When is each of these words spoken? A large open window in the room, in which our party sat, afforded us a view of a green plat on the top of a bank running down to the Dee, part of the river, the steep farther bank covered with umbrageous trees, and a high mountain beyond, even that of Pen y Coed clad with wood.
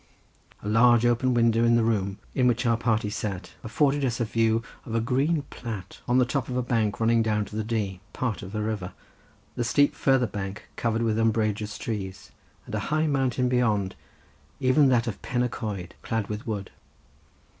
A 0.63 0.67
large 0.67 1.05
open 1.05 1.35
window 1.35 1.63
in 1.63 1.75
the 1.75 1.83
room, 1.83 2.17
in 2.33 2.47
which 2.47 2.65
our 2.65 2.75
party 2.75 3.11
sat, 3.11 3.51
afforded 3.63 4.03
us 4.03 4.19
a 4.19 4.25
view 4.25 4.63
of 4.83 4.95
a 4.95 4.99
green 4.99 5.43
plat 5.51 5.99
on 6.07 6.17
the 6.17 6.25
top 6.25 6.49
of 6.49 6.57
a 6.57 6.63
bank 6.63 6.99
running 6.99 7.21
down 7.21 7.45
to 7.45 7.55
the 7.55 7.63
Dee, 7.63 8.01
part 8.11 8.41
of 8.41 8.51
the 8.51 8.63
river, 8.63 8.93
the 9.53 9.63
steep 9.63 9.93
farther 9.93 10.25
bank 10.25 10.67
covered 10.75 11.03
with 11.03 11.19
umbrageous 11.19 11.77
trees, 11.77 12.31
and 12.65 12.73
a 12.73 12.79
high 12.89 13.05
mountain 13.05 13.47
beyond, 13.47 13.93
even 14.59 14.89
that 14.89 15.05
of 15.05 15.21
Pen 15.21 15.41
y 15.41 15.47
Coed 15.47 15.93
clad 16.01 16.29
with 16.29 16.47
wood. 16.47 16.71